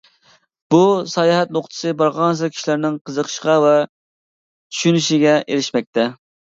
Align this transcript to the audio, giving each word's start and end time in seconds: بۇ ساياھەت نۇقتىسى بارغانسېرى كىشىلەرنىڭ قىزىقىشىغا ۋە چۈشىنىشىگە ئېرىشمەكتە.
بۇ 0.75 0.79
ساياھەت 1.11 1.53
نۇقتىسى 1.59 1.93
بارغانسېرى 2.01 2.55
كىشىلەرنىڭ 2.57 2.99
قىزىقىشىغا 3.11 3.59
ۋە 3.69 3.77
چۈشىنىشىگە 3.93 5.41
ئېرىشمەكتە. 5.47 6.13